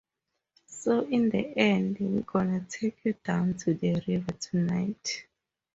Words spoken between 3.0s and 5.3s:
you down to "The River" tonight.